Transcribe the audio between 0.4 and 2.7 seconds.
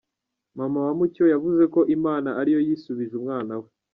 Mama wa Mucyo yavuze ko Imana ari yo